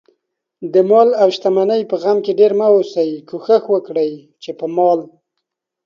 دمال 0.73 1.09
اوشتمنۍ 1.23 1.81
په 1.91 1.95
غم 2.01 2.17
کې 2.25 2.31
ډېر 2.39 2.51
مه 2.59 2.67
اوسئ، 2.75 3.11
کوښښ 3.29 3.63
وکړئ، 3.73 4.11
چې 4.43 4.51
په 4.59 4.65
مال 4.75 4.99